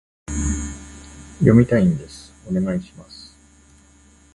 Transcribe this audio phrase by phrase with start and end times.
[1.37, 3.37] 読みたいんです、お願いします